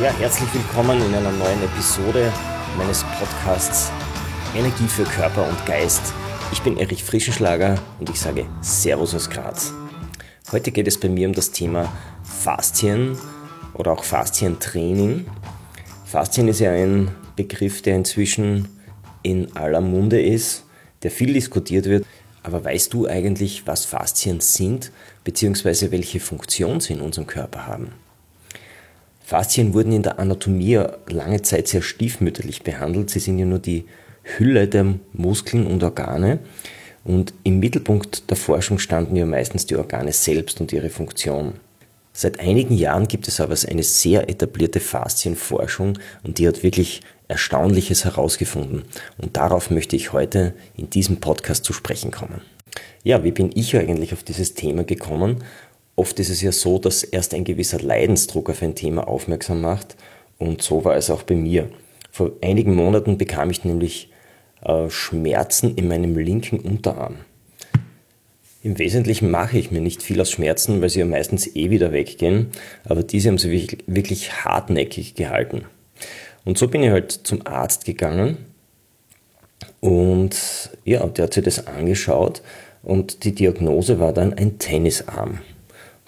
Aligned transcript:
Ja, 0.00 0.12
herzlich 0.12 0.54
willkommen 0.54 1.02
in 1.02 1.12
einer 1.12 1.32
neuen 1.32 1.60
Episode 1.60 2.32
meines 2.76 3.02
Podcasts 3.18 3.90
Energie 4.54 4.86
für 4.86 5.02
Körper 5.02 5.48
und 5.48 5.66
Geist. 5.66 6.14
Ich 6.52 6.62
bin 6.62 6.76
Erich 6.76 7.02
Frischenschlager 7.02 7.74
und 7.98 8.08
ich 8.08 8.20
sage 8.20 8.46
Servus 8.60 9.12
aus 9.16 9.28
Graz. 9.28 9.72
Heute 10.52 10.70
geht 10.70 10.86
es 10.86 11.00
bei 11.00 11.08
mir 11.08 11.26
um 11.26 11.34
das 11.34 11.50
Thema 11.50 11.92
Faszien 12.22 13.18
oder 13.74 13.90
auch 13.90 14.04
Faszientraining. 14.04 15.26
Faszien 16.04 16.46
ist 16.46 16.60
ja 16.60 16.70
ein 16.70 17.10
Begriff, 17.34 17.82
der 17.82 17.96
inzwischen 17.96 18.68
in 19.24 19.56
aller 19.56 19.80
Munde 19.80 20.22
ist, 20.22 20.64
der 21.02 21.10
viel 21.10 21.32
diskutiert 21.32 21.86
wird. 21.86 22.06
Aber 22.44 22.64
weißt 22.64 22.94
du 22.94 23.08
eigentlich, 23.08 23.66
was 23.66 23.84
Faszien 23.84 24.38
sind, 24.38 24.92
beziehungsweise 25.24 25.90
welche 25.90 26.20
Funktion 26.20 26.78
sie 26.78 26.92
in 26.92 27.00
unserem 27.00 27.26
Körper 27.26 27.66
haben? 27.66 27.94
Faszien 29.28 29.74
wurden 29.74 29.92
in 29.92 30.02
der 30.02 30.18
Anatomie 30.18 30.82
lange 31.06 31.42
Zeit 31.42 31.68
sehr 31.68 31.82
stiefmütterlich 31.82 32.62
behandelt. 32.62 33.10
Sie 33.10 33.18
sind 33.18 33.38
ja 33.38 33.44
nur 33.44 33.58
die 33.58 33.84
Hülle 34.22 34.66
der 34.66 34.94
Muskeln 35.12 35.66
und 35.66 35.82
Organe. 35.82 36.38
Und 37.04 37.34
im 37.44 37.58
Mittelpunkt 37.58 38.30
der 38.30 38.38
Forschung 38.38 38.78
standen 38.78 39.16
ja 39.16 39.26
meistens 39.26 39.66
die 39.66 39.76
Organe 39.76 40.12
selbst 40.12 40.62
und 40.62 40.72
ihre 40.72 40.88
Funktion. 40.88 41.60
Seit 42.14 42.40
einigen 42.40 42.74
Jahren 42.74 43.06
gibt 43.06 43.28
es 43.28 43.38
aber 43.38 43.54
eine 43.68 43.82
sehr 43.82 44.30
etablierte 44.30 44.80
Faszienforschung 44.80 45.98
und 46.22 46.38
die 46.38 46.48
hat 46.48 46.62
wirklich 46.62 47.02
Erstaunliches 47.28 48.06
herausgefunden. 48.06 48.84
Und 49.18 49.36
darauf 49.36 49.70
möchte 49.70 49.94
ich 49.94 50.14
heute 50.14 50.54
in 50.74 50.88
diesem 50.88 51.18
Podcast 51.18 51.66
zu 51.66 51.74
sprechen 51.74 52.12
kommen. 52.12 52.40
Ja, 53.02 53.24
wie 53.24 53.32
bin 53.32 53.50
ich 53.54 53.76
eigentlich 53.76 54.14
auf 54.14 54.22
dieses 54.22 54.54
Thema 54.54 54.84
gekommen? 54.84 55.44
Oft 55.98 56.20
ist 56.20 56.30
es 56.30 56.42
ja 56.42 56.52
so, 56.52 56.78
dass 56.78 57.02
erst 57.02 57.34
ein 57.34 57.42
gewisser 57.42 57.80
Leidensdruck 57.80 58.50
auf 58.50 58.62
ein 58.62 58.76
Thema 58.76 59.08
aufmerksam 59.08 59.60
macht 59.60 59.96
und 60.38 60.62
so 60.62 60.84
war 60.84 60.94
es 60.94 61.10
auch 61.10 61.24
bei 61.24 61.34
mir. 61.34 61.70
Vor 62.12 62.30
einigen 62.40 62.76
Monaten 62.76 63.18
bekam 63.18 63.50
ich 63.50 63.64
nämlich 63.64 64.08
äh, 64.64 64.88
Schmerzen 64.90 65.74
in 65.74 65.88
meinem 65.88 66.16
linken 66.16 66.60
Unterarm. 66.60 67.16
Im 68.62 68.78
Wesentlichen 68.78 69.28
mache 69.28 69.58
ich 69.58 69.72
mir 69.72 69.80
nicht 69.80 70.00
viel 70.00 70.20
aus 70.20 70.30
Schmerzen, 70.30 70.80
weil 70.80 70.88
sie 70.88 71.00
ja 71.00 71.04
meistens 71.04 71.56
eh 71.56 71.70
wieder 71.70 71.92
weggehen, 71.92 72.52
aber 72.84 73.02
diese 73.02 73.30
haben 73.30 73.38
sie 73.38 73.50
wirklich, 73.50 73.82
wirklich 73.88 74.44
hartnäckig 74.44 75.16
gehalten. 75.16 75.64
Und 76.44 76.58
so 76.58 76.68
bin 76.68 76.84
ich 76.84 76.90
halt 76.90 77.10
zum 77.10 77.44
Arzt 77.44 77.84
gegangen 77.84 78.36
und 79.80 80.70
ja, 80.84 81.04
der 81.08 81.24
hat 81.24 81.34
sich 81.34 81.42
das 81.42 81.66
angeschaut 81.66 82.40
und 82.84 83.24
die 83.24 83.34
Diagnose 83.34 83.98
war 83.98 84.12
dann 84.12 84.32
ein 84.32 84.60
Tennisarm. 84.60 85.40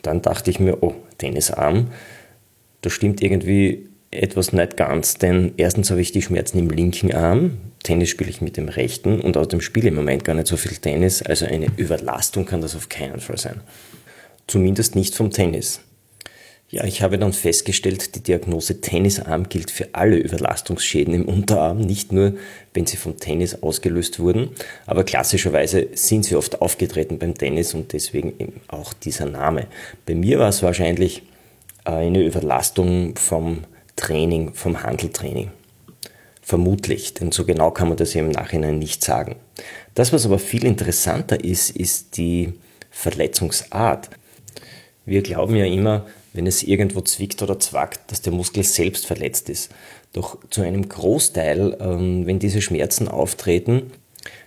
Dann 0.02 0.22
dachte 0.22 0.50
ich 0.50 0.60
mir, 0.60 0.82
oh, 0.82 0.94
Tennisarm, 1.18 1.90
da 2.83 2.90
stimmt 2.90 3.22
irgendwie 3.22 3.88
etwas 4.11 4.52
nicht 4.52 4.77
ganz, 4.77 5.14
denn 5.14 5.52
erstens 5.56 5.90
habe 5.90 6.00
ich 6.00 6.12
die 6.12 6.22
Schmerzen 6.22 6.58
im 6.58 6.70
linken 6.70 7.12
Arm, 7.14 7.58
Tennis 7.83 8.08
spiele 8.08 8.30
ich 8.30 8.40
mit 8.40 8.56
dem 8.56 8.68
rechten 8.68 9.20
und 9.20 9.36
außerdem 9.36 9.60
spiele 9.60 9.86
ich 9.86 9.92
im 9.92 9.96
Moment 9.96 10.24
gar 10.24 10.34
nicht 10.34 10.48
so 10.48 10.56
viel 10.56 10.77
Tennis, 10.77 11.22
also 11.22 11.46
eine 11.46 11.68
Überlastung 11.77 12.44
kann 12.44 12.60
das 12.60 12.74
auf 12.74 12.89
keinen 12.89 13.20
Fall 13.20 13.39
sein. 13.39 13.60
Zumindest 14.46 14.96
nicht 14.96 15.14
vom 15.14 15.30
Tennis. 15.30 15.80
Ja, 16.73 16.85
ich 16.85 17.03
habe 17.03 17.19
dann 17.19 17.33
festgestellt, 17.33 18.14
die 18.14 18.23
Diagnose 18.23 18.81
Tennisarm 18.81 19.48
gilt 19.48 19.73
für 19.73 19.89
alle 19.92 20.17
Überlastungsschäden 20.17 21.13
im 21.14 21.25
Unterarm, 21.25 21.79
nicht 21.79 22.13
nur, 22.13 22.35
wenn 22.75 22.86
sie 22.86 22.97
vom 22.97 23.19
Tennis 23.19 23.61
ausgelöst 23.64 24.20
wurden, 24.20 24.51
aber 24.86 25.03
klassischerweise 25.03 25.89
sind 25.95 26.25
sie 26.25 26.36
oft 26.36 26.63
aufgetreten 26.63 27.19
beim 27.19 27.35
Tennis 27.35 27.75
und 27.75 27.92
deswegen 27.92 28.61
auch 28.69 28.92
dieser 28.92 29.27
Name. 29.27 29.67
Bei 30.07 30.14
mir 30.14 30.39
war 30.39 30.48
es 30.48 30.63
wahrscheinlich 30.63 31.23
eine 31.83 32.23
Überlastung 32.23 33.17
vom 33.17 33.64
Training, 33.97 34.55
vom 34.55 34.85
Handeltraining. 34.85 35.51
Vermutlich, 36.41 37.14
denn 37.14 37.33
so 37.33 37.45
genau 37.45 37.73
kann 37.73 37.89
man 37.89 37.97
das 37.97 38.14
im 38.14 38.31
Nachhinein 38.31 38.79
nicht 38.79 39.02
sagen. 39.02 39.35
Das, 39.97 40.13
was 40.13 40.25
aber 40.25 40.39
viel 40.39 40.64
interessanter 40.64 41.42
ist, 41.42 41.70
ist 41.70 42.17
die 42.17 42.52
Verletzungsart. 42.92 44.08
Wir 45.05 45.23
glauben 45.23 45.57
ja 45.57 45.64
immer, 45.64 46.07
wenn 46.33 46.46
es 46.46 46.63
irgendwo 46.63 47.01
zwickt 47.01 47.42
oder 47.42 47.58
zwackt, 47.58 48.11
dass 48.11 48.23
der 48.23 48.33
Muskel 48.33 48.63
selbst 48.63 49.07
verletzt 49.07 49.48
ist. 49.48 49.70
Doch 50.13 50.39
zu 50.51 50.63
einem 50.63 50.89
Großteil, 50.89 51.77
ähm, 51.80 52.27
wenn 52.27 52.39
diese 52.39 52.63
Schmerzen 52.63 53.08
auftreten, 53.08 53.92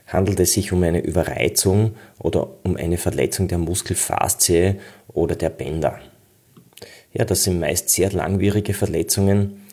handelt 0.08 0.40
es 0.40 0.54
sich 0.54 0.72
um 0.72 0.84
eine 0.84 1.02
Überreizung 1.02 1.96
oder 2.20 2.50
um 2.64 2.76
eine 2.76 2.98
Verletzung 2.98 3.48
der 3.48 3.58
Muskelfaszie 3.58 4.76
oder 5.08 5.36
der 5.36 5.50
Bänder. 5.50 6.00
Ja, 7.14 7.26
das 7.26 7.44
sind 7.44 7.60
meist 7.60 7.90
sehr 7.90 8.12
langwierige 8.12 8.74
Verletzungen, 8.74 9.68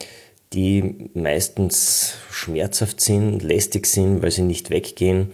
die 0.53 1.11
meistens 1.15 2.15
schmerzhaft 2.31 3.01
sind, 3.01 3.43
lästig 3.43 3.87
sind, 3.87 4.23
weil 4.23 4.31
sie 4.31 4.43
nicht 4.43 4.71
weggehen 4.71 5.33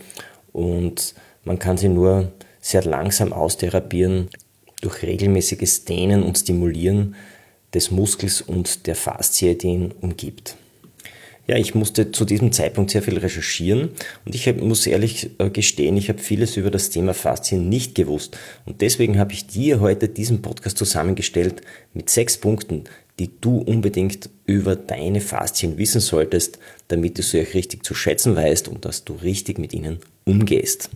und 0.53 1.15
man 1.45 1.59
kann 1.59 1.77
sie 1.77 1.89
nur 1.89 2.33
sehr 2.61 2.83
langsam 2.85 3.33
austherapieren 3.33 4.29
durch 4.81 5.03
regelmäßiges 5.03 5.85
Dehnen 5.85 6.23
und 6.23 6.39
Stimulieren 6.39 7.15
des 7.75 7.91
Muskels 7.91 8.41
und 8.41 8.87
der 8.87 8.97
Faszie, 8.97 9.57
die 9.57 9.69
ihn 9.69 9.95
umgibt. 10.01 10.57
Ja, 11.49 11.57
ich 11.57 11.77
musste 11.77 12.11
zu 12.11 12.25
diesem 12.25 12.51
Zeitpunkt 12.51 12.91
sehr 12.91 13.03
viel 13.03 13.19
recherchieren 13.19 13.91
und 14.25 14.35
ich 14.35 14.53
muss 14.57 14.85
ehrlich 14.87 15.31
äh, 15.39 15.49
gestehen, 15.49 15.97
ich 15.97 16.09
habe 16.09 16.19
vieles 16.19 16.57
über 16.57 16.73
das 16.73 16.91
Thema 16.91 17.15
Faszien 17.15 17.69
nicht 17.69 17.95
gewusst. 17.95 18.37
Und 18.65 18.81
deswegen 18.81 19.19
habe 19.19 19.33
ich 19.33 19.47
dir 19.47 19.79
heute 19.79 20.09
diesen 20.09 20.43
Podcast 20.43 20.77
zusammengestellt 20.77 21.63
mit 21.95 22.11
sechs 22.11 22.37
Punkten, 22.37 22.85
die 23.21 23.31
du 23.41 23.59
unbedingt 23.59 24.29
über 24.45 24.75
deine 24.75 25.21
Faszien 25.21 25.79
wissen 25.79 26.01
solltest, 26.01 26.59
damit 26.89 27.17
du 27.17 27.23
sie 27.23 27.43
auch 27.43 27.55
richtig 27.55 27.85
zu 27.85 27.95
schätzen 27.95 28.35
weißt 28.35 28.67
und 28.67 28.85
dass 28.85 29.05
du 29.05 29.15
richtig 29.15 29.59
mit 29.59 29.73
ihnen 29.73 30.01
umgehst. 30.25 30.91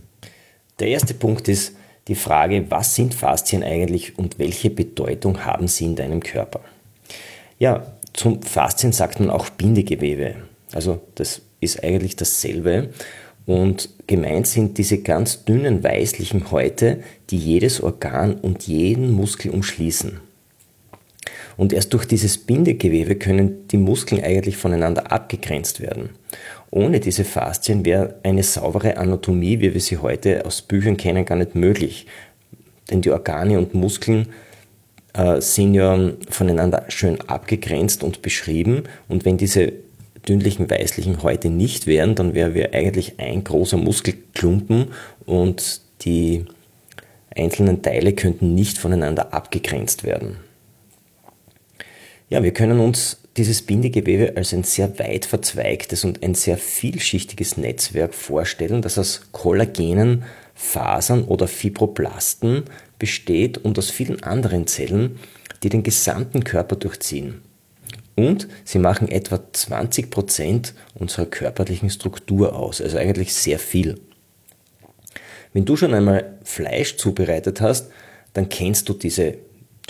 Der 0.79 0.89
erste 0.89 1.13
Punkt 1.13 1.47
ist 1.47 1.75
die 2.11 2.15
Frage, 2.15 2.69
was 2.69 2.93
sind 2.93 3.13
Faszien 3.13 3.63
eigentlich 3.63 4.17
und 4.19 4.37
welche 4.37 4.69
Bedeutung 4.69 5.45
haben 5.45 5.69
sie 5.69 5.85
in 5.85 5.95
deinem 5.95 6.19
Körper? 6.19 6.59
Ja, 7.57 7.85
zum 8.11 8.41
Faszien 8.41 8.91
sagt 8.91 9.21
man 9.21 9.29
auch 9.29 9.49
Bindegewebe. 9.49 10.35
Also 10.73 10.99
das 11.15 11.41
ist 11.61 11.81
eigentlich 11.85 12.17
dasselbe. 12.17 12.89
Und 13.45 13.89
gemeint 14.07 14.45
sind 14.45 14.77
diese 14.77 14.97
ganz 14.97 15.45
dünnen 15.45 15.85
weißlichen 15.85 16.51
Häute, 16.51 17.01
die 17.29 17.37
jedes 17.37 17.81
Organ 17.81 18.35
und 18.35 18.67
jeden 18.67 19.11
Muskel 19.11 19.51
umschließen. 19.51 20.19
Und 21.55 21.71
erst 21.71 21.93
durch 21.93 22.05
dieses 22.05 22.37
Bindegewebe 22.39 23.15
können 23.15 23.69
die 23.69 23.77
Muskeln 23.77 24.21
eigentlich 24.21 24.57
voneinander 24.57 25.13
abgegrenzt 25.13 25.79
werden. 25.79 26.09
Ohne 26.71 27.01
diese 27.01 27.25
Faszien 27.25 27.85
wäre 27.85 28.15
eine 28.23 28.43
saubere 28.43 28.95
Anatomie, 28.97 29.59
wie 29.59 29.73
wir 29.73 29.81
sie 29.81 29.97
heute 29.97 30.45
aus 30.45 30.61
Büchern 30.61 30.95
kennen, 30.95 31.25
gar 31.25 31.35
nicht 31.35 31.53
möglich. 31.53 32.07
Denn 32.89 33.01
die 33.01 33.11
Organe 33.11 33.57
und 33.57 33.73
Muskeln 33.73 34.29
äh, 35.13 35.41
sind 35.41 35.73
ja 35.73 36.13
voneinander 36.29 36.85
schön 36.87 37.19
abgegrenzt 37.21 38.03
und 38.03 38.21
beschrieben. 38.21 38.83
Und 39.09 39.25
wenn 39.25 39.37
diese 39.37 39.73
dünnlichen 40.27 40.69
weißlichen 40.69 41.23
Häute 41.23 41.49
nicht 41.49 41.87
wären, 41.87 42.15
dann 42.15 42.33
wären 42.33 42.53
wir 42.53 42.73
eigentlich 42.73 43.19
ein 43.19 43.43
großer 43.43 43.77
Muskelklumpen 43.77 44.87
und 45.25 45.81
die 46.01 46.45
einzelnen 47.35 47.81
Teile 47.81 48.13
könnten 48.13 48.55
nicht 48.55 48.77
voneinander 48.77 49.33
abgegrenzt 49.33 50.03
werden. 50.03 50.37
Ja, 52.29 52.43
wir 52.43 52.53
können 52.53 52.79
uns 52.79 53.17
dieses 53.37 53.61
Bindegewebe 53.61 54.33
als 54.35 54.53
ein 54.53 54.63
sehr 54.63 54.99
weit 54.99 55.25
verzweigtes 55.25 56.03
und 56.03 56.21
ein 56.23 56.35
sehr 56.35 56.57
vielschichtiges 56.57 57.57
Netzwerk 57.57 58.13
vorstellen, 58.13 58.81
das 58.81 58.97
aus 58.97 59.21
Kollagenen, 59.31 60.23
Fasern 60.53 61.23
oder 61.23 61.47
Fibroblasten 61.47 62.65
besteht 62.99 63.57
und 63.57 63.79
aus 63.79 63.89
vielen 63.89 64.21
anderen 64.23 64.67
Zellen, 64.67 65.17
die 65.63 65.69
den 65.69 65.83
gesamten 65.83 66.43
Körper 66.43 66.75
durchziehen. 66.75 67.41
Und 68.15 68.47
sie 68.65 68.79
machen 68.79 69.07
etwa 69.07 69.39
20 69.51 70.11
Prozent 70.11 70.73
unserer 70.93 71.25
körperlichen 71.25 71.89
Struktur 71.89 72.55
aus, 72.55 72.81
also 72.81 72.97
eigentlich 72.97 73.33
sehr 73.33 73.57
viel. 73.57 73.99
Wenn 75.53 75.65
du 75.65 75.75
schon 75.75 75.93
einmal 75.93 76.37
Fleisch 76.43 76.97
zubereitet 76.97 77.61
hast, 77.61 77.89
dann 78.33 78.49
kennst 78.49 78.87
du 78.89 78.93
diese 78.93 79.37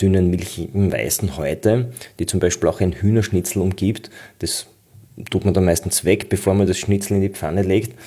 dünnen, 0.00 0.30
milchigen, 0.30 0.92
weißen 0.92 1.36
Häute, 1.36 1.92
die 2.18 2.26
zum 2.26 2.40
Beispiel 2.40 2.68
auch 2.68 2.80
ein 2.80 2.92
Hühnerschnitzel 2.92 3.62
umgibt. 3.62 4.10
Das 4.38 4.66
tut 5.30 5.44
man 5.44 5.54
dann 5.54 5.64
meistens 5.64 6.04
weg, 6.04 6.28
bevor 6.28 6.54
man 6.54 6.66
das 6.66 6.78
Schnitzel 6.78 7.16
in 7.16 7.22
die 7.22 7.28
Pfanne 7.28 7.62
legt. 7.62 7.98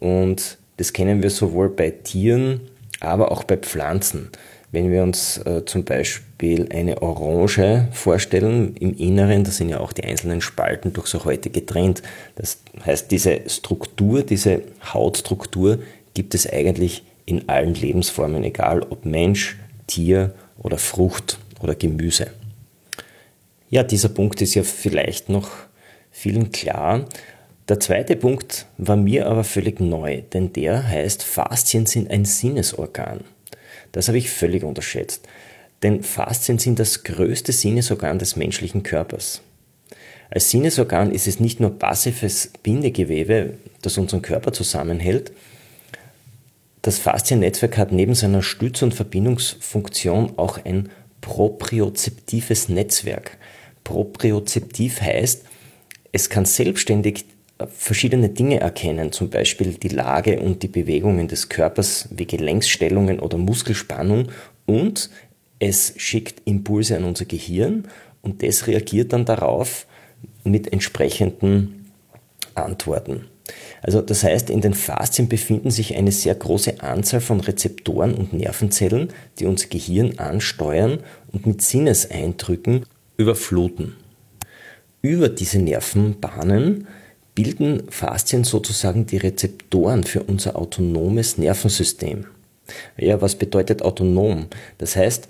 Und 0.00 0.58
das 0.76 0.92
kennen 0.92 1.22
wir 1.22 1.30
sowohl 1.30 1.68
bei 1.68 1.90
Tieren, 1.90 2.60
aber 3.00 3.30
auch 3.32 3.44
bei 3.44 3.56
Pflanzen. 3.56 4.30
Wenn 4.72 4.90
wir 4.90 5.02
uns 5.02 5.38
äh, 5.38 5.64
zum 5.64 5.84
Beispiel 5.84 6.68
eine 6.70 7.00
Orange 7.00 7.88
vorstellen, 7.92 8.76
im 8.76 8.96
Inneren, 8.96 9.44
da 9.44 9.50
sind 9.50 9.68
ja 9.68 9.80
auch 9.80 9.92
die 9.92 10.04
einzelnen 10.04 10.40
Spalten 10.40 10.92
durch 10.92 11.06
so 11.06 11.24
Häute 11.24 11.50
getrennt. 11.50 12.02
Das 12.34 12.58
heißt, 12.84 13.10
diese 13.10 13.48
Struktur, 13.48 14.22
diese 14.22 14.62
Hautstruktur 14.92 15.78
gibt 16.14 16.34
es 16.34 16.50
eigentlich 16.50 17.04
in 17.26 17.48
allen 17.48 17.74
Lebensformen, 17.74 18.44
egal 18.44 18.82
ob 18.90 19.04
Mensch, 19.04 19.56
Tier 19.86 20.34
oder 20.58 20.78
Frucht 20.78 21.38
oder 21.60 21.74
Gemüse. 21.74 22.28
Ja, 23.68 23.82
dieser 23.82 24.08
Punkt 24.08 24.40
ist 24.42 24.54
ja 24.54 24.62
vielleicht 24.62 25.28
noch 25.28 25.50
vielen 26.10 26.52
klar. 26.52 27.06
Der 27.68 27.80
zweite 27.80 28.14
Punkt 28.14 28.66
war 28.78 28.96
mir 28.96 29.26
aber 29.26 29.42
völlig 29.42 29.80
neu, 29.80 30.22
denn 30.32 30.52
der 30.52 30.86
heißt, 30.86 31.24
Faszien 31.24 31.86
sind 31.86 32.10
ein 32.10 32.24
Sinnesorgan. 32.24 33.20
Das 33.90 34.08
habe 34.08 34.18
ich 34.18 34.30
völlig 34.30 34.62
unterschätzt. 34.62 35.26
Denn 35.82 36.02
Faszien 36.02 36.58
sind 36.58 36.78
das 36.78 37.02
größte 37.02 37.52
Sinnesorgan 37.52 38.18
des 38.18 38.36
menschlichen 38.36 38.82
Körpers. 38.82 39.42
Als 40.30 40.50
Sinnesorgan 40.50 41.12
ist 41.12 41.26
es 41.26 41.40
nicht 41.40 41.60
nur 41.60 41.78
passives 41.78 42.50
Bindegewebe, 42.62 43.54
das 43.82 43.98
unseren 43.98 44.22
Körper 44.22 44.52
zusammenhält. 44.52 45.32
Das 46.86 47.00
Fasziennetzwerk 47.00 47.78
hat 47.78 47.90
neben 47.90 48.14
seiner 48.14 48.44
Stütz- 48.44 48.80
und 48.80 48.94
Verbindungsfunktion 48.94 50.34
auch 50.38 50.64
ein 50.64 50.88
propriozeptives 51.20 52.68
Netzwerk. 52.68 53.38
Propriozeptiv 53.82 55.00
heißt, 55.00 55.46
es 56.12 56.30
kann 56.30 56.44
selbstständig 56.44 57.24
verschiedene 57.74 58.28
Dinge 58.28 58.60
erkennen, 58.60 59.10
zum 59.10 59.30
Beispiel 59.30 59.72
die 59.74 59.88
Lage 59.88 60.38
und 60.38 60.62
die 60.62 60.68
Bewegungen 60.68 61.26
des 61.26 61.48
Körpers 61.48 62.08
wie 62.12 62.24
Gelenksstellungen 62.24 63.18
oder 63.18 63.36
Muskelspannung 63.36 64.28
und 64.66 65.10
es 65.58 65.92
schickt 65.96 66.42
Impulse 66.44 66.96
an 66.96 67.02
unser 67.02 67.24
Gehirn 67.24 67.88
und 68.22 68.44
das 68.44 68.68
reagiert 68.68 69.12
dann 69.12 69.24
darauf 69.24 69.88
mit 70.44 70.72
entsprechenden 70.72 71.90
Antworten. 72.54 73.26
Also 73.82 74.00
das 74.00 74.24
heißt, 74.24 74.50
in 74.50 74.60
den 74.60 74.74
Faszien 74.74 75.28
befinden 75.28 75.70
sich 75.70 75.96
eine 75.96 76.12
sehr 76.12 76.34
große 76.34 76.80
Anzahl 76.80 77.20
von 77.20 77.40
Rezeptoren 77.40 78.14
und 78.14 78.32
Nervenzellen, 78.32 79.08
die 79.38 79.46
unser 79.46 79.68
Gehirn 79.68 80.18
ansteuern 80.18 81.00
und 81.32 81.46
mit 81.46 81.62
Sinneseindrücken 81.62 82.84
überfluten. 83.16 83.94
Über 85.02 85.28
diese 85.28 85.58
Nervenbahnen 85.58 86.86
bilden 87.34 87.82
Faszien 87.90 88.44
sozusagen 88.44 89.06
die 89.06 89.18
Rezeptoren 89.18 90.04
für 90.04 90.22
unser 90.22 90.56
autonomes 90.56 91.38
Nervensystem. 91.38 92.26
Ja, 92.96 93.20
was 93.20 93.36
bedeutet 93.36 93.82
autonom? 93.82 94.46
Das 94.78 94.96
heißt, 94.96 95.28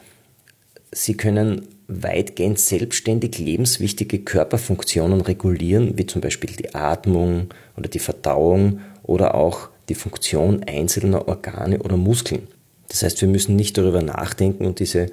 sie 0.92 1.14
können 1.14 1.68
weitgehend 1.88 2.58
selbstständig 2.58 3.38
lebenswichtige 3.38 4.18
Körperfunktionen 4.18 5.20
regulieren, 5.20 5.96
wie 5.96 6.06
zum 6.06 6.20
Beispiel 6.20 6.50
die 6.50 6.74
Atmung 6.74 7.48
oder 7.76 7.88
die 7.88 8.00
Verdauung 8.00 8.80
oder 9.02 9.34
auch 9.34 9.68
die 9.88 9.94
Funktion 9.94 10.64
einzelner 10.64 11.28
Organe 11.28 11.78
oder 11.80 11.96
Muskeln. 11.96 12.48
Das 12.88 13.02
heißt, 13.02 13.20
wir 13.20 13.28
müssen 13.28 13.56
nicht 13.56 13.78
darüber 13.78 14.02
nachdenken 14.02 14.66
und 14.66 14.80
diese 14.80 15.06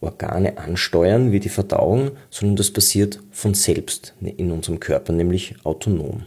Organe 0.00 0.58
ansteuern, 0.58 1.32
wie 1.32 1.40
die 1.40 1.48
Verdauung, 1.48 2.12
sondern 2.30 2.56
das 2.56 2.70
passiert 2.70 3.20
von 3.30 3.54
selbst 3.54 4.14
in 4.20 4.50
unserem 4.50 4.80
Körper, 4.80 5.12
nämlich 5.12 5.54
autonom. 5.64 6.24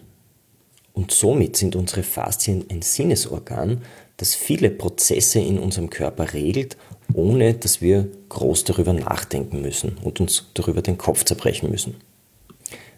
Und 0.94 1.12
somit 1.12 1.56
sind 1.56 1.76
unsere 1.76 2.02
Faszien 2.02 2.66
ein 2.72 2.82
Sinnesorgan, 2.82 3.84
das 4.18 4.34
viele 4.34 4.72
Prozesse 4.72 5.40
in 5.40 5.60
unserem 5.60 5.92
Körper 5.92 6.34
regelt, 6.34 6.76
ohne 7.14 7.54
dass 7.54 7.82
wir 7.82 8.08
groß 8.30 8.64
darüber 8.66 8.94
nachdenken 8.94 9.62
müssen 9.62 9.98
und 10.04 10.20
uns 10.20 10.46
darüber 10.54 10.82
den 10.82 10.98
Kopf 10.98 11.24
zerbrechen 11.24 11.70
müssen. 11.70 11.96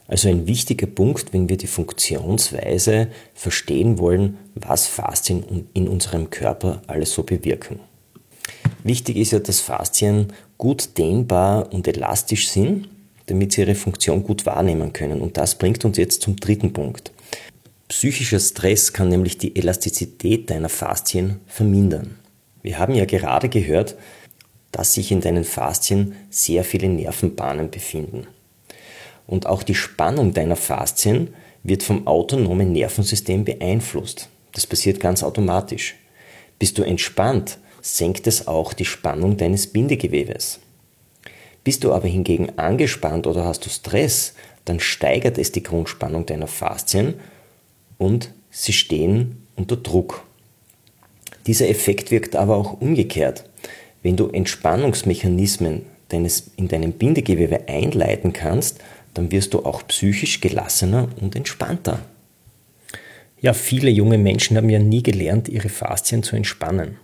Also 0.08 0.28
ein 0.28 0.48
wichtiger 0.48 0.88
Punkt, 0.88 1.34
wenn 1.34 1.50
wir 1.50 1.58
die 1.58 1.68
Funktionsweise 1.68 3.10
verstehen 3.36 4.00
wollen, 4.00 4.38
was 4.56 4.88
Faszien 4.88 5.68
in 5.74 5.88
unserem 5.88 6.32
Körper 6.32 6.82
alles 6.88 7.14
so 7.14 7.22
bewirken. 7.22 7.80
Wichtig 8.84 9.18
ist 9.18 9.32
ja, 9.32 9.40
dass 9.40 9.60
Faszien 9.60 10.34
gut 10.58 10.98
dehnbar 10.98 11.72
und 11.72 11.88
elastisch 11.88 12.50
sind, 12.50 12.90
damit 13.28 13.54
sie 13.54 13.62
ihre 13.62 13.76
Funktion 13.76 14.24
gut 14.24 14.48
wahrnehmen 14.48 14.94
können. 14.94 15.22
Und 15.22 15.38
das 15.38 15.56
bringt 15.56 15.86
uns 15.86 15.98
jetzt 15.98 16.24
zum 16.24 16.38
dritten 16.38 16.74
Punkt. 16.74 17.12
Psychischer 17.88 18.40
Stress 18.40 18.94
kann 18.94 19.10
nämlich 19.10 19.38
die 19.38 19.56
Elastizität 19.56 20.50
deiner 20.50 20.70
Faszien 20.70 21.40
vermindern. 21.46 22.16
Wir 22.62 22.80
haben 22.80 22.96
ja 22.96 23.06
gerade 23.06 23.50
gehört, 23.50 23.96
dass 24.72 24.94
sich 24.94 25.12
in 25.12 25.22
deinen 25.22 25.44
Faszien 25.44 26.16
sehr 26.30 26.64
viele 26.64 26.90
Nervenbahnen 26.90 27.72
befinden. 27.72 28.28
Und 29.26 29.46
auch 29.46 29.64
die 29.64 29.76
Spannung 29.76 30.34
deiner 30.34 30.56
Faszien 30.56 31.34
wird 31.64 31.84
vom 31.84 32.08
autonomen 32.08 32.72
Nervensystem 32.72 33.46
beeinflusst. 33.46 34.30
Das 34.54 34.66
passiert 34.66 35.00
ganz 35.00 35.24
automatisch. 35.24 35.96
Bist 36.58 36.78
du 36.78 36.84
entspannt, 36.84 37.58
senkt 37.82 38.28
es 38.28 38.48
auch 38.48 38.74
die 38.74 38.86
Spannung 38.86 39.38
deines 39.38 39.68
Bindegewebes. 39.68 40.60
Bist 41.64 41.84
du 41.84 41.94
aber 41.94 42.08
hingegen 42.08 42.58
angespannt 42.58 43.28
oder 43.28 43.46
hast 43.46 43.66
du 43.66 43.70
Stress, 43.70 44.34
dann 44.66 44.80
steigert 44.80 45.38
es 45.38 45.52
die 45.52 45.64
Grundspannung 45.64 46.26
deiner 46.26 46.48
Faszien 46.48 47.16
und 47.98 48.32
sie 48.50 48.74
stehen 48.74 49.48
unter 49.56 49.78
Druck. 49.78 50.24
Dieser 51.50 51.68
Effekt 51.68 52.12
wirkt 52.12 52.36
aber 52.36 52.58
auch 52.58 52.80
umgekehrt. 52.80 53.44
Wenn 54.04 54.16
du 54.16 54.28
Entspannungsmechanismen 54.28 55.82
deines, 56.10 56.52
in 56.58 56.68
deinem 56.68 56.92
Bindegewebe 56.92 57.68
einleiten 57.68 58.34
kannst, 58.34 58.84
dann 59.16 59.32
wirst 59.32 59.56
du 59.56 59.66
auch 59.66 59.82
psychisch 59.88 60.42
gelassener 60.42 61.08
und 61.20 61.36
entspannter. 61.36 62.06
Ja, 63.42 63.54
viele 63.54 63.90
junge 63.90 64.20
Menschen 64.20 64.58
haben 64.58 64.70
ja 64.70 64.78
nie 64.78 65.02
gelernt, 65.02 65.50
ihre 65.50 65.70
Faszien 65.70 66.22
zu 66.22 66.36
entspannen. 66.36 66.98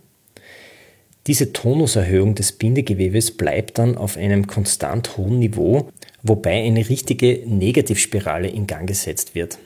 Diese 1.25 1.51
Tonuserhöhung 1.51 2.35
des 2.35 2.51
Bindegewebes 2.51 3.35
bleibt 3.35 3.79
dann 3.79 3.97
auf 3.97 4.15
einem 4.15 4.45
konstant 4.45 5.17
hohen 5.17 5.39
Niveau, 5.39 5.89
wobei 6.21 6.61
eine 6.61 6.87
richtige 6.87 7.41
Negativspirale 7.47 8.47
in 8.47 8.67
Gang 8.67 8.87
gesetzt 8.87 9.33
wird. 9.33 9.57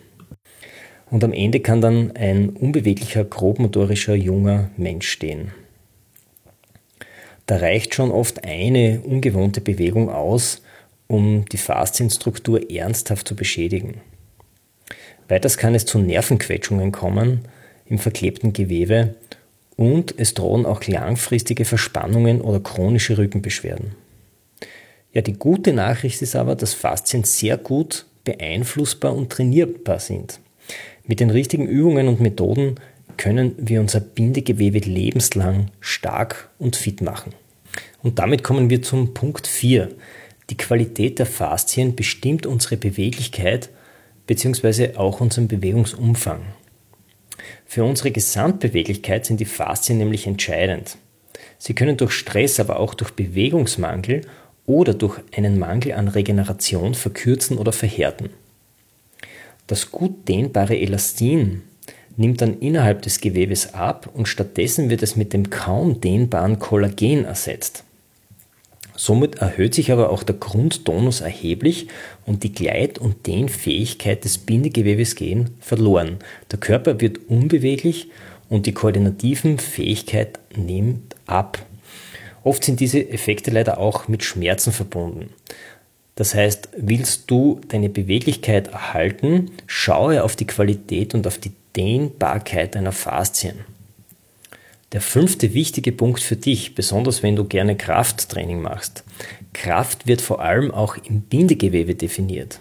Und 1.12 1.24
am 1.24 1.34
Ende 1.34 1.60
kann 1.60 1.82
dann 1.82 2.12
ein 2.16 2.50
unbeweglicher, 2.50 3.24
grobmotorischer 3.24 4.16
junger 4.16 4.70
Mensch 4.78 5.08
stehen. 5.10 5.52
Da 7.46 7.58
reicht 7.58 7.96
schon 7.96 8.12
oft 8.12 8.44
eine 8.44 9.02
ungewohnte 9.02 9.60
Bewegung 9.60 10.10
aus, 10.10 10.62
um 11.08 11.46
die 11.46 11.58
Faszienstruktur 11.58 12.70
ernsthaft 12.70 13.28
zu 13.28 13.36
beschädigen. 13.36 14.02
Weiters 15.28 15.58
kann 15.58 15.74
es 15.74 15.86
zu 15.86 15.98
Nervenquetschungen 15.98 16.92
kommen 16.92 17.42
im 17.86 17.98
verklebten 17.98 18.54
Gewebe 18.54 19.16
und 19.76 20.14
es 20.18 20.36
drohen 20.36 20.66
auch 20.66 20.86
langfristige 20.86 21.66
Verspannungen 21.66 22.42
oder 22.42 22.60
chronische 22.60 23.18
Rückenbeschwerden. 23.18 23.96
Ja, 25.14 25.24
die 25.24 25.34
gute 25.34 25.74
Nachricht 25.74 26.22
ist 26.22 26.36
aber, 26.36 26.56
dass 26.56 26.76
Faszien 26.76 27.24
sehr 27.24 27.58
gut 27.58 28.06
beeinflussbar 28.26 29.16
und 29.16 29.32
trainierbar 29.32 30.00
sind. 30.00 30.40
Mit 31.10 31.22
den 31.22 31.32
richtigen 31.32 31.66
Übungen 31.66 32.08
und 32.08 32.20
Methoden 32.20 32.76
können 33.18 33.56
wir 33.58 33.82
unser 33.82 34.00
Bindegewebe 34.00 34.78
lebenslang 34.78 35.72
stark 35.80 36.52
und 36.60 36.76
fit 36.76 37.02
machen. 37.02 37.34
Und 38.04 38.20
damit 38.20 38.44
kommen 38.44 38.70
wir 38.70 38.84
zum 38.84 39.16
Punkt 39.16 39.48
4. 39.48 39.90
Die 40.52 40.58
Qualität 40.58 41.18
der 41.18 41.26
Faszien 41.26 41.96
bestimmt 41.96 42.46
unsere 42.46 42.78
Beweglichkeit 42.78 43.72
bzw. 44.28 44.98
auch 44.98 45.20
unseren 45.20 45.48
Bewegungsumfang. 45.48 46.42
Für 47.66 47.86
unsere 47.86 48.12
Gesamtbeweglichkeit 48.12 49.26
sind 49.26 49.40
die 49.40 49.46
Faszien 49.46 49.98
nämlich 49.98 50.28
entscheidend. 50.28 50.96
Sie 51.58 51.74
können 51.74 51.98
durch 51.98 52.12
Stress, 52.12 52.60
aber 52.60 52.80
auch 52.80 52.94
durch 52.94 53.14
Bewegungsmangel 53.16 54.22
oder 54.68 54.94
durch 54.94 55.20
einen 55.36 55.58
Mangel 55.58 55.94
an 55.94 56.08
Regeneration 56.08 56.94
verkürzen 56.94 57.58
oder 57.58 57.72
verhärten. 57.72 58.30
Das 59.70 59.92
gut 59.92 60.28
dehnbare 60.28 60.76
Elastin 60.76 61.62
nimmt 62.18 62.42
dann 62.42 62.58
innerhalb 62.60 63.04
des 63.04 63.22
Gewebes 63.22 63.76
ab 63.76 64.10
und 64.12 64.28
stattdessen 64.28 64.90
wird 64.90 65.04
es 65.04 65.16
mit 65.16 65.32
dem 65.32 65.52
kaum 65.52 66.02
dehnbaren 66.02 66.58
Kollagen 66.58 67.24
ersetzt. 67.24 67.84
Somit 68.96 69.36
erhöht 69.36 69.76
sich 69.76 69.92
aber 69.92 70.10
auch 70.10 70.24
der 70.24 70.38
Grundtonus 70.38 71.22
erheblich 71.22 71.88
und 72.26 72.42
die 72.42 72.52
Gleit- 72.52 72.98
und 72.98 73.28
Dehnfähigkeit 73.28 74.26
des 74.26 74.40
Bindegewebes 74.40 75.14
gehen 75.14 75.52
verloren. 75.60 76.18
Der 76.52 76.60
Körper 76.60 77.00
wird 77.00 77.20
unbeweglich 77.30 78.10
und 78.50 78.66
die 78.66 78.74
koordinativen 78.74 79.60
Fähigkeit 79.60 80.40
nimmt 80.58 81.16
ab. 81.28 81.64
Oft 82.44 82.64
sind 82.64 82.80
diese 82.80 83.08
Effekte 83.08 83.52
leider 83.52 83.78
auch 83.78 84.08
mit 84.08 84.24
Schmerzen 84.24 84.74
verbunden. 84.74 85.30
Das 86.20 86.36
heißt, 86.36 86.72
willst 86.76 87.32
du 87.32 87.62
deine 87.70 87.88
Beweglichkeit 87.88 88.68
erhalten, 88.68 89.52
schaue 89.68 90.22
auf 90.22 90.36
die 90.36 90.46
Qualität 90.46 91.16
und 91.16 91.26
auf 91.26 91.38
die 91.38 91.54
Dehnbarkeit 91.78 92.76
deiner 92.76 92.92
Faszien. 92.92 93.60
Der 94.92 95.00
fünfte 95.00 95.54
wichtige 95.54 95.94
Punkt 95.94 96.20
für 96.20 96.36
dich, 96.36 96.76
besonders 96.76 97.24
wenn 97.24 97.38
du 97.38 97.46
gerne 97.46 97.78
Krafttraining 97.78 98.62
machst. 98.62 99.06
Kraft 99.54 100.08
wird 100.08 100.20
vor 100.20 100.42
allem 100.42 100.72
auch 100.72 100.98
im 100.98 101.22
Bindegewebe 101.22 101.96
definiert. 101.96 102.60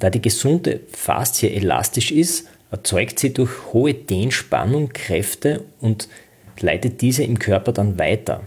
Da 0.00 0.10
die 0.10 0.20
gesunde 0.20 0.80
Faszie 0.90 1.54
elastisch 1.54 2.10
ist, 2.10 2.48
erzeugt 2.72 3.20
sie 3.20 3.32
durch 3.32 3.52
hohe 3.72 3.94
Dehnspannung 3.94 4.88
Kräfte 4.88 5.62
und 5.80 6.08
leitet 6.58 7.02
diese 7.02 7.22
im 7.22 7.38
Körper 7.38 7.70
dann 7.70 8.00
weiter. 8.00 8.42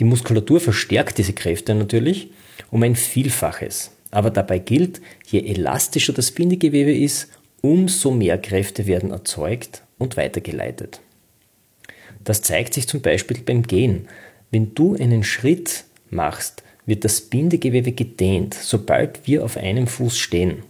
Die 0.00 0.04
Muskulatur 0.04 0.58
verstärkt 0.58 1.18
diese 1.18 1.32
Kräfte 1.32 1.76
natürlich 1.76 2.30
um 2.70 2.82
ein 2.82 2.96
Vielfaches. 2.96 3.90
Aber 4.10 4.30
dabei 4.30 4.58
gilt, 4.58 5.00
je 5.26 5.40
elastischer 5.40 6.12
das 6.12 6.30
Bindegewebe 6.30 6.94
ist, 6.96 7.28
umso 7.60 8.10
mehr 8.10 8.38
Kräfte 8.38 8.86
werden 8.86 9.10
erzeugt 9.10 9.82
und 9.98 10.16
weitergeleitet. 10.16 11.00
Das 12.24 12.42
zeigt 12.42 12.74
sich 12.74 12.88
zum 12.88 13.00
Beispiel 13.00 13.38
beim 13.44 13.62
Gehen. 13.62 14.08
Wenn 14.50 14.74
du 14.74 14.94
einen 14.94 15.24
Schritt 15.24 15.84
machst, 16.10 16.62
wird 16.86 17.04
das 17.04 17.20
Bindegewebe 17.20 17.92
gedehnt, 17.92 18.54
sobald 18.54 19.26
wir 19.26 19.44
auf 19.44 19.56
einem 19.56 19.86
Fuß 19.86 20.18
stehen. 20.18 20.62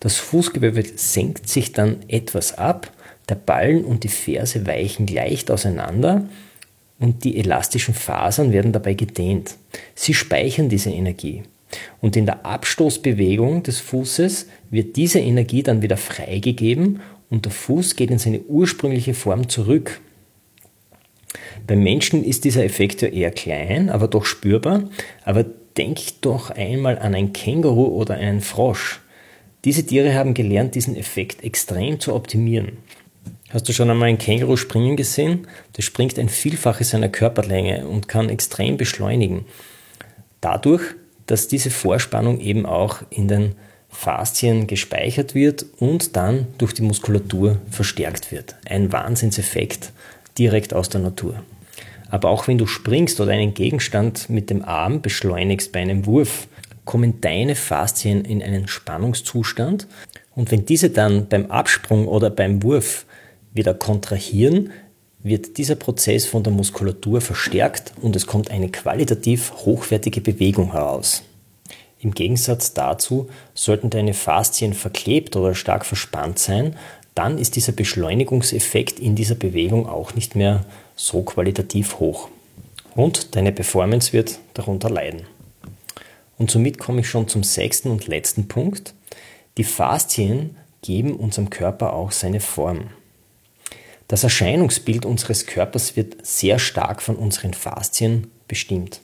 Das 0.00 0.16
Fußgewebe 0.16 0.82
senkt 0.96 1.48
sich 1.48 1.72
dann 1.72 1.98
etwas 2.08 2.58
ab, 2.58 2.92
der 3.28 3.36
Ballen 3.36 3.84
und 3.84 4.02
die 4.02 4.08
Ferse 4.08 4.66
weichen 4.66 5.06
leicht 5.06 5.50
auseinander 5.50 6.28
und 7.02 7.24
die 7.24 7.36
elastischen 7.36 7.94
Fasern 7.94 8.52
werden 8.52 8.72
dabei 8.72 8.94
gedehnt. 8.94 9.56
Sie 9.94 10.14
speichern 10.14 10.68
diese 10.68 10.90
Energie. 10.90 11.42
Und 12.00 12.16
in 12.16 12.26
der 12.26 12.46
Abstoßbewegung 12.46 13.62
des 13.62 13.80
Fußes 13.80 14.46
wird 14.70 14.96
diese 14.96 15.18
Energie 15.18 15.62
dann 15.62 15.82
wieder 15.82 15.96
freigegeben 15.96 17.00
und 17.28 17.44
der 17.44 17.52
Fuß 17.52 17.96
geht 17.96 18.10
in 18.10 18.18
seine 18.18 18.40
ursprüngliche 18.40 19.14
Form 19.14 19.48
zurück. 19.48 20.00
Beim 21.66 21.82
Menschen 21.82 22.24
ist 22.24 22.44
dieser 22.44 22.64
Effekt 22.64 23.02
ja 23.02 23.08
eher 23.08 23.30
klein, 23.30 23.88
aber 23.88 24.06
doch 24.06 24.24
spürbar. 24.24 24.84
Aber 25.24 25.44
denk 25.76 25.98
doch 26.20 26.50
einmal 26.50 26.98
an 26.98 27.14
ein 27.14 27.32
Känguru 27.32 27.86
oder 27.86 28.14
einen 28.14 28.40
Frosch. 28.40 29.00
Diese 29.64 29.86
Tiere 29.86 30.14
haben 30.14 30.34
gelernt, 30.34 30.74
diesen 30.74 30.96
Effekt 30.96 31.42
extrem 31.42 32.00
zu 32.00 32.14
optimieren. 32.14 32.78
Hast 33.52 33.68
du 33.68 33.74
schon 33.74 33.90
einmal 33.90 34.08
ein 34.08 34.16
Känguru 34.16 34.56
springen 34.56 34.96
gesehen? 34.96 35.46
Das 35.74 35.84
springt 35.84 36.18
ein 36.18 36.30
Vielfaches 36.30 36.90
seiner 36.90 37.10
Körperlänge 37.10 37.86
und 37.86 38.08
kann 38.08 38.30
extrem 38.30 38.78
beschleunigen. 38.78 39.44
Dadurch, 40.40 40.82
dass 41.26 41.48
diese 41.48 41.70
Vorspannung 41.70 42.40
eben 42.40 42.64
auch 42.64 43.02
in 43.10 43.28
den 43.28 43.54
Faszien 43.90 44.66
gespeichert 44.66 45.34
wird 45.34 45.66
und 45.78 46.16
dann 46.16 46.46
durch 46.56 46.72
die 46.72 46.80
Muskulatur 46.80 47.60
verstärkt 47.70 48.32
wird. 48.32 48.56
Ein 48.64 48.90
Wahnsinnseffekt 48.90 49.92
direkt 50.38 50.72
aus 50.72 50.88
der 50.88 51.02
Natur. 51.02 51.42
Aber 52.08 52.30
auch 52.30 52.48
wenn 52.48 52.56
du 52.56 52.66
springst 52.66 53.20
oder 53.20 53.32
einen 53.32 53.52
Gegenstand 53.52 54.30
mit 54.30 54.48
dem 54.48 54.64
Arm 54.64 55.02
beschleunigst 55.02 55.72
bei 55.72 55.80
einem 55.80 56.06
Wurf, 56.06 56.48
kommen 56.86 57.20
deine 57.20 57.54
Faszien 57.54 58.24
in 58.24 58.42
einen 58.42 58.66
Spannungszustand 58.66 59.86
und 60.34 60.50
wenn 60.50 60.64
diese 60.64 60.88
dann 60.88 61.28
beim 61.28 61.50
Absprung 61.50 62.08
oder 62.08 62.30
beim 62.30 62.62
Wurf 62.62 63.04
wieder 63.52 63.74
kontrahieren, 63.74 64.70
wird 65.22 65.58
dieser 65.58 65.76
Prozess 65.76 66.26
von 66.26 66.42
der 66.42 66.52
Muskulatur 66.52 67.20
verstärkt 67.20 67.92
und 68.00 68.16
es 68.16 68.26
kommt 68.26 68.50
eine 68.50 68.70
qualitativ 68.70 69.52
hochwertige 69.64 70.20
Bewegung 70.20 70.72
heraus. 70.72 71.22
Im 72.00 72.12
Gegensatz 72.12 72.74
dazu 72.74 73.28
sollten 73.54 73.88
deine 73.88 74.14
Faszien 74.14 74.74
verklebt 74.74 75.36
oder 75.36 75.54
stark 75.54 75.86
verspannt 75.86 76.40
sein, 76.40 76.76
dann 77.14 77.38
ist 77.38 77.56
dieser 77.56 77.72
Beschleunigungseffekt 77.72 78.98
in 78.98 79.14
dieser 79.14 79.34
Bewegung 79.34 79.88
auch 79.88 80.14
nicht 80.14 80.34
mehr 80.34 80.64
so 80.96 81.22
qualitativ 81.22 82.00
hoch. 82.00 82.28
Und 82.94 83.36
deine 83.36 83.52
Performance 83.52 84.12
wird 84.12 84.38
darunter 84.54 84.90
leiden. 84.90 85.22
Und 86.38 86.50
somit 86.50 86.78
komme 86.78 87.00
ich 87.00 87.08
schon 87.08 87.28
zum 87.28 87.44
sechsten 87.44 87.90
und 87.90 88.08
letzten 88.08 88.48
Punkt. 88.48 88.94
Die 89.56 89.64
Faszien 89.64 90.56
geben 90.80 91.14
unserem 91.14 91.50
Körper 91.50 91.92
auch 91.92 92.10
seine 92.10 92.40
Form. 92.40 92.88
Das 94.08 94.24
Erscheinungsbild 94.24 95.06
unseres 95.06 95.46
Körpers 95.46 95.96
wird 95.96 96.26
sehr 96.26 96.58
stark 96.58 97.02
von 97.02 97.16
unseren 97.16 97.54
Faszien 97.54 98.30
bestimmt. 98.48 99.00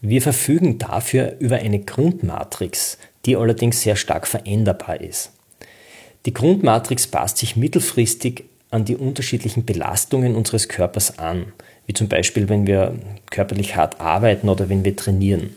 Wir 0.00 0.22
verfügen 0.22 0.78
dafür 0.78 1.36
über 1.38 1.56
eine 1.56 1.80
Grundmatrix, 1.80 2.98
die 3.24 3.36
allerdings 3.36 3.80
sehr 3.80 3.96
stark 3.96 4.26
veränderbar 4.26 5.00
ist. 5.00 5.32
Die 6.26 6.34
Grundmatrix 6.34 7.06
passt 7.06 7.38
sich 7.38 7.56
mittelfristig 7.56 8.44
an 8.70 8.84
die 8.84 8.96
unterschiedlichen 8.96 9.64
Belastungen 9.64 10.34
unseres 10.34 10.68
Körpers 10.68 11.18
an, 11.18 11.52
wie 11.86 11.94
zum 11.94 12.08
Beispiel 12.08 12.48
wenn 12.48 12.66
wir 12.66 12.94
körperlich 13.30 13.76
hart 13.76 14.00
arbeiten 14.00 14.48
oder 14.48 14.68
wenn 14.68 14.84
wir 14.84 14.96
trainieren. 14.96 15.54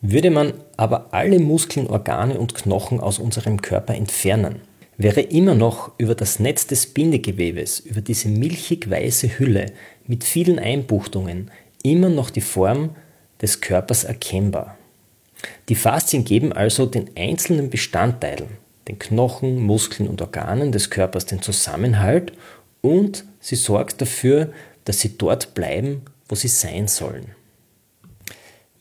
Würde 0.00 0.30
man 0.30 0.54
aber 0.76 1.08
alle 1.12 1.40
Muskeln, 1.40 1.86
Organe 1.86 2.38
und 2.38 2.54
Knochen 2.54 3.00
aus 3.00 3.18
unserem 3.18 3.62
Körper 3.62 3.94
entfernen, 3.94 4.60
wäre 4.98 5.20
immer 5.20 5.54
noch 5.54 5.92
über 5.96 6.14
das 6.16 6.40
Netz 6.40 6.66
des 6.66 6.86
Bindegewebes, 6.86 7.78
über 7.80 8.00
diese 8.00 8.28
milchig 8.28 8.90
weiße 8.90 9.38
Hülle 9.38 9.72
mit 10.06 10.24
vielen 10.24 10.58
Einbuchtungen, 10.58 11.50
immer 11.82 12.08
noch 12.08 12.30
die 12.30 12.40
Form 12.40 12.96
des 13.40 13.60
Körpers 13.60 14.04
erkennbar. 14.04 14.76
Die 15.68 15.76
Faszien 15.76 16.24
geben 16.24 16.52
also 16.52 16.84
den 16.84 17.10
einzelnen 17.16 17.70
Bestandteilen, 17.70 18.48
den 18.88 18.98
Knochen, 18.98 19.62
Muskeln 19.62 20.08
und 20.08 20.20
Organen 20.20 20.72
des 20.72 20.90
Körpers 20.90 21.26
den 21.26 21.42
Zusammenhalt 21.42 22.32
und 22.80 23.24
sie 23.38 23.56
sorgt 23.56 24.00
dafür, 24.00 24.52
dass 24.84 25.00
sie 25.00 25.16
dort 25.16 25.54
bleiben, 25.54 26.02
wo 26.28 26.34
sie 26.34 26.48
sein 26.48 26.88
sollen. 26.88 27.26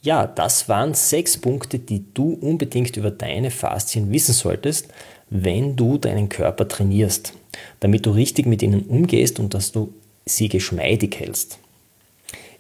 Ja, 0.02 0.26
das 0.26 0.70
waren 0.70 0.94
sechs 0.94 1.38
Punkte, 1.38 1.80
die 1.80 2.06
du 2.14 2.34
unbedingt 2.34 2.96
über 2.98 3.12
deine 3.12 3.52
Faszien 3.52 4.12
wissen 4.12 4.34
solltest, 4.34 4.88
wenn 5.30 5.76
du 5.76 5.98
deinen 5.98 6.30
Körper 6.30 6.68
trainierst, 6.68 7.34
damit 7.80 8.06
du 8.06 8.12
richtig 8.12 8.46
mit 8.46 8.62
ihnen 8.62 8.82
umgehst 8.82 9.40
und 9.40 9.54
dass 9.54 9.72
du 9.72 9.94
sie 10.26 10.50
geschmeidig 10.50 11.20
hältst. 11.20 11.60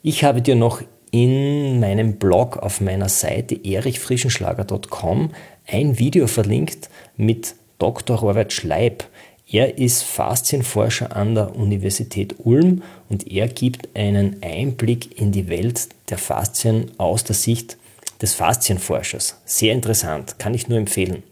Ich 0.01 0.23
habe 0.23 0.41
dir 0.41 0.55
noch 0.55 0.81
in 1.11 1.79
meinem 1.79 2.17
Blog 2.17 2.57
auf 2.57 2.81
meiner 2.81 3.09
Seite 3.09 3.59
erichfrischenschlager.com 3.63 5.31
ein 5.65 5.99
Video 5.99 6.27
verlinkt 6.27 6.89
mit 7.15 7.55
Dr. 7.79 8.17
Robert 8.17 8.53
Schleib. 8.53 9.05
Er 9.49 9.77
ist 9.77 10.03
Faszienforscher 10.03 11.15
an 11.15 11.35
der 11.35 11.55
Universität 11.55 12.35
Ulm 12.43 12.83
und 13.09 13.31
er 13.31 13.47
gibt 13.47 13.95
einen 13.95 14.41
Einblick 14.43 15.19
in 15.19 15.31
die 15.31 15.47
Welt 15.47 15.87
der 16.09 16.17
Faszien 16.17 16.91
aus 16.97 17.23
der 17.23 17.35
Sicht 17.35 17.77
des 18.21 18.33
Faszienforschers. 18.33 19.39
Sehr 19.45 19.73
interessant, 19.73 20.37
kann 20.39 20.53
ich 20.53 20.67
nur 20.67 20.77
empfehlen. 20.77 21.23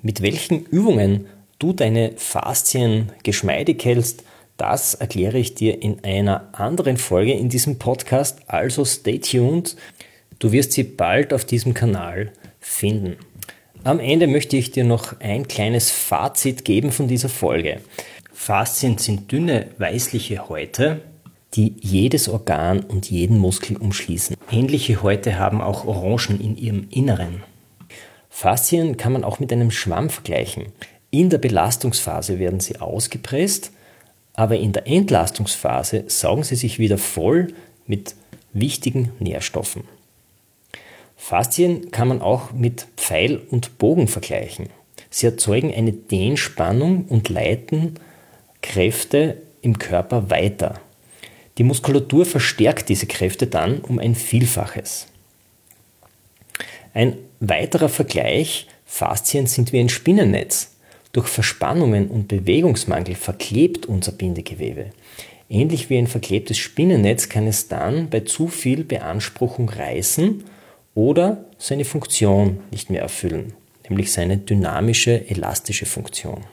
Mit 0.00 0.22
welchen 0.22 0.64
Übungen 0.66 1.26
du 1.58 1.72
deine 1.72 2.12
Faszien 2.16 3.10
geschmeidig 3.24 3.84
hältst, 3.84 4.22
das 4.56 4.94
erkläre 4.94 5.38
ich 5.38 5.54
dir 5.54 5.82
in 5.82 6.04
einer 6.04 6.50
anderen 6.52 6.96
Folge 6.96 7.32
in 7.32 7.48
diesem 7.48 7.78
Podcast, 7.78 8.38
also 8.46 8.84
stay 8.84 9.18
tuned. 9.18 9.76
Du 10.38 10.52
wirst 10.52 10.72
sie 10.72 10.84
bald 10.84 11.32
auf 11.32 11.44
diesem 11.44 11.74
Kanal 11.74 12.32
finden. 12.60 13.16
Am 13.82 13.98
Ende 13.98 14.28
möchte 14.28 14.56
ich 14.56 14.70
dir 14.70 14.84
noch 14.84 15.20
ein 15.20 15.48
kleines 15.48 15.90
Fazit 15.90 16.64
geben 16.64 16.92
von 16.92 17.08
dieser 17.08 17.28
Folge. 17.28 17.80
Faszien 18.32 18.98
sind 18.98 19.32
dünne 19.32 19.66
weißliche 19.78 20.48
Häute, 20.48 21.00
die 21.54 21.74
jedes 21.80 22.28
Organ 22.28 22.80
und 22.80 23.10
jeden 23.10 23.38
Muskel 23.38 23.76
umschließen. 23.76 24.36
Ähnliche 24.50 25.02
Häute 25.02 25.38
haben 25.38 25.60
auch 25.60 25.84
Orangen 25.86 26.40
in 26.40 26.56
ihrem 26.56 26.86
Inneren. 26.90 27.42
Faszien 28.30 28.96
kann 28.96 29.12
man 29.12 29.24
auch 29.24 29.40
mit 29.40 29.52
einem 29.52 29.70
Schwamm 29.70 30.10
vergleichen. 30.10 30.66
In 31.10 31.30
der 31.30 31.38
Belastungsphase 31.38 32.38
werden 32.38 32.60
sie 32.60 32.80
ausgepresst, 32.80 33.72
aber 34.34 34.56
in 34.56 34.72
der 34.72 34.86
Entlastungsphase 34.86 36.04
saugen 36.06 36.44
sie 36.44 36.56
sich 36.56 36.78
wieder 36.78 36.98
voll 36.98 37.48
mit 37.86 38.14
wichtigen 38.52 39.12
Nährstoffen. 39.18 39.84
Faszien 41.16 41.90
kann 41.90 42.08
man 42.08 42.22
auch 42.22 42.52
mit 42.52 42.86
Pfeil 42.96 43.40
und 43.50 43.78
Bogen 43.78 44.06
vergleichen. 44.06 44.68
Sie 45.10 45.26
erzeugen 45.26 45.74
eine 45.74 45.92
Dehnspannung 45.92 47.06
und 47.06 47.28
leiten 47.28 47.94
Kräfte 48.62 49.42
im 49.62 49.78
Körper 49.78 50.30
weiter. 50.30 50.80
Die 51.58 51.64
Muskulatur 51.64 52.24
verstärkt 52.24 52.88
diese 52.88 53.06
Kräfte 53.06 53.48
dann 53.48 53.80
um 53.80 53.98
ein 53.98 54.14
Vielfaches. 54.14 55.08
Ein 56.98 57.16
weiterer 57.38 57.88
Vergleich, 57.88 58.66
Faszien 58.84 59.46
sind 59.46 59.72
wie 59.72 59.78
ein 59.78 59.88
Spinnennetz. 59.88 60.72
Durch 61.12 61.28
Verspannungen 61.28 62.08
und 62.08 62.26
Bewegungsmangel 62.26 63.14
verklebt 63.14 63.86
unser 63.86 64.10
Bindegewebe. 64.10 64.86
Ähnlich 65.48 65.90
wie 65.90 65.96
ein 65.96 66.08
verklebtes 66.08 66.58
Spinnennetz 66.58 67.28
kann 67.28 67.46
es 67.46 67.68
dann 67.68 68.10
bei 68.10 68.18
zu 68.22 68.48
viel 68.48 68.82
Beanspruchung 68.82 69.68
reißen 69.68 70.42
oder 70.96 71.44
seine 71.56 71.84
Funktion 71.84 72.62
nicht 72.72 72.90
mehr 72.90 73.02
erfüllen, 73.02 73.52
nämlich 73.88 74.10
seine 74.10 74.36
dynamische, 74.36 75.30
elastische 75.30 75.86
Funktion. 75.86 76.46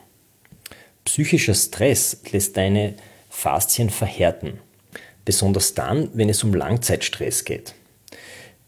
Psychischer 1.06 1.56
Stress 1.56 2.22
lässt 2.32 2.56
deine 2.56 2.94
Faszien 3.32 3.90
verhärten, 3.90 4.60
besonders 5.26 5.74
dann, 5.74 6.12
wenn 6.14 6.30
es 6.30 6.44
um 6.44 6.54
Langzeitstress 6.54 7.46
geht. 7.46 7.74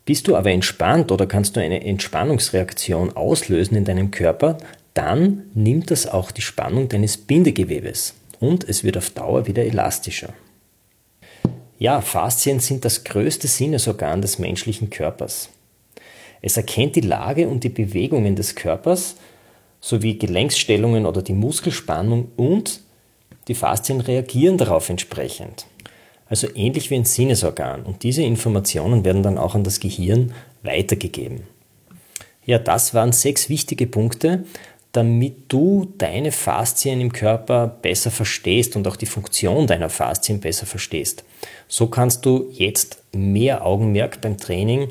Bist 0.08 0.30
du 0.30 0.38
aber 0.38 0.52
entspannt 0.52 1.12
oder 1.12 1.28
kannst 1.28 1.58
du 1.58 1.60
eine 1.60 1.84
Entspannungsreaktion 1.84 3.18
auslösen 3.18 3.76
in 3.76 3.84
deinem 3.84 4.10
Körper, 4.10 4.58
dann 4.94 5.44
nimmt 5.54 5.92
das 5.92 6.08
auch 6.08 6.32
die 6.32 6.42
Spannung 6.42 6.88
deines 6.88 7.18
Bindegewebes 7.18 8.14
und 8.40 8.64
es 8.64 8.86
wird 8.86 8.96
auf 8.96 9.10
Dauer 9.10 9.48
wieder 9.48 9.66
elastischer. 9.66 10.30
Ja, 11.78 12.00
Faszien 12.00 12.62
sind 12.62 12.86
das 12.86 13.04
größte 13.04 13.50
Sinnesorgan 13.50 14.22
des 14.22 14.40
menschlichen 14.40 14.90
Körpers. 14.90 15.50
Es 16.42 16.56
erkennt 16.56 16.96
die 16.96 17.02
Lage 17.02 17.50
und 17.50 17.66
die 17.66 17.70
Bewegungen 17.70 18.38
des 18.38 18.56
Körpers 18.56 19.18
sowie 19.82 20.18
Gelenksstellungen 20.18 21.06
oder 21.06 21.22
die 21.22 21.34
Muskelspannung 21.34 22.32
und 22.38 22.80
die 23.50 23.56
Faszien 23.56 24.00
reagieren 24.00 24.58
darauf 24.58 24.88
entsprechend. 24.88 25.66
Also 26.30 26.48
ähnlich 26.56 26.90
wie 26.90 26.96
ein 26.96 27.06
Sinnesorgan. 27.06 27.84
Und 27.84 28.04
diese 28.04 28.24
Informationen 28.24 29.06
werden 29.06 29.24
dann 29.24 29.38
auch 29.38 29.56
an 29.56 29.64
das 29.64 29.80
Gehirn 29.80 30.34
weitergegeben. 30.64 31.44
Ja, 32.46 32.60
das 32.60 32.94
waren 32.94 33.12
sechs 33.12 33.50
wichtige 33.50 33.88
Punkte, 33.88 34.46
damit 34.94 35.36
du 35.50 35.94
deine 35.98 36.32
Faszien 36.32 37.02
im 37.02 37.12
Körper 37.12 37.68
besser 37.68 38.10
verstehst 38.10 38.76
und 38.76 38.88
auch 38.88 38.96
die 38.96 39.06
Funktion 39.06 39.68
deiner 39.68 39.90
Faszien 39.90 40.40
besser 40.40 40.66
verstehst. 40.66 41.24
So 41.68 41.88
kannst 41.88 42.26
du 42.26 42.50
jetzt 42.52 43.04
mehr 43.14 43.66
Augenmerk 43.66 44.22
beim 44.22 44.38
Training 44.38 44.88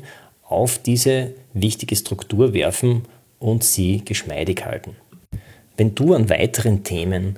auf 0.47 0.77
diese 0.77 1.33
wichtige 1.53 1.95
Struktur 1.95 2.53
werfen 2.53 3.03
und 3.39 3.63
sie 3.63 4.03
geschmeidig 4.05 4.65
halten. 4.65 4.95
Wenn 5.75 5.93
du 5.93 6.13
an 6.13 6.29
weiteren 6.29 6.83
Themen 6.83 7.37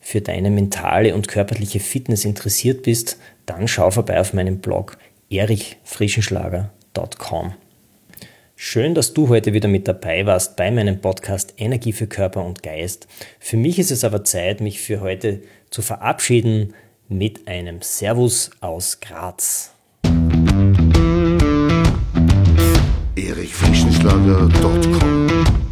für 0.00 0.20
deine 0.20 0.50
mentale 0.50 1.14
und 1.14 1.28
körperliche 1.28 1.80
Fitness 1.80 2.24
interessiert 2.24 2.82
bist, 2.82 3.18
dann 3.46 3.68
schau 3.68 3.90
vorbei 3.90 4.20
auf 4.20 4.32
meinem 4.32 4.58
Blog 4.58 4.96
erichfrischenschlager.com. 5.30 7.54
Schön, 8.54 8.94
dass 8.94 9.12
du 9.12 9.28
heute 9.28 9.52
wieder 9.52 9.68
mit 9.68 9.88
dabei 9.88 10.24
warst 10.24 10.56
bei 10.56 10.70
meinem 10.70 11.00
Podcast 11.00 11.54
Energie 11.56 11.92
für 11.92 12.06
Körper 12.06 12.44
und 12.44 12.62
Geist. 12.62 13.08
Für 13.40 13.56
mich 13.56 13.80
ist 13.80 13.90
es 13.90 14.04
aber 14.04 14.22
Zeit, 14.24 14.60
mich 14.60 14.80
für 14.80 15.00
heute 15.00 15.42
zu 15.70 15.82
verabschieden 15.82 16.74
mit 17.08 17.48
einem 17.48 17.82
Servus 17.82 18.52
aus 18.60 19.00
Graz. 19.00 19.72
erichfrischenschlager.com 23.16 25.71